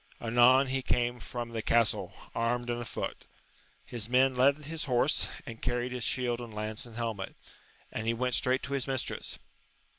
[0.19, 3.27] Anon he came from the castle, armed and afoot;
[3.85, 7.35] his men led his horse, and carried his shield and lance and helmet,
[7.91, 9.37] and he went straight to his mistress.